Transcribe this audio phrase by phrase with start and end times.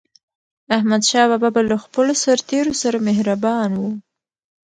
[0.77, 3.81] احمدشاه بابا به له خپلو سرتېرو سره مهربان و.